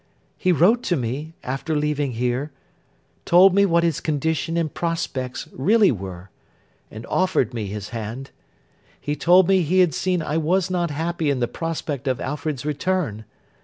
[0.35, 2.51] He wrote to me, after leaving here;
[3.23, 6.31] told me what his condition and prospects really were;
[6.89, 8.31] and offered me his hand.
[8.99, 12.65] He told me he had seen I was not happy in the prospect of Alfred's
[12.65, 13.25] return.